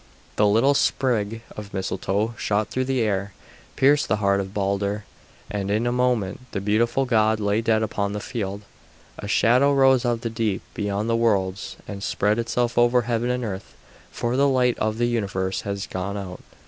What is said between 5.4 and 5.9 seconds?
and in